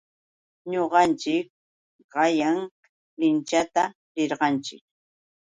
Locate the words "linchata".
3.19-3.83